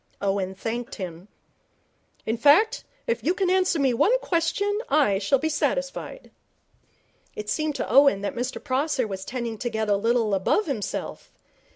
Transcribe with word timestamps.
Owen 0.19 0.55
thanked 0.55 0.95
him. 0.95 1.27
'In 2.25 2.35
fact, 2.35 2.83
if 3.05 3.23
you 3.23 3.35
can 3.35 3.51
answer 3.51 3.77
me 3.77 3.93
one 3.93 4.19
question 4.19 4.79
I 4.89 5.19
shall 5.19 5.37
be 5.37 5.47
satisfied.' 5.47 6.31
It 7.35 7.51
seemed 7.51 7.75
to 7.75 7.87
Owen 7.87 8.21
that 8.21 8.33
Mr 8.33 8.57
Prosser 8.63 9.05
was 9.07 9.23
tending 9.23 9.59
to 9.59 9.69
get 9.69 9.89
a 9.89 9.95
little 9.95 10.33
above 10.33 10.65
himself. 10.65 11.31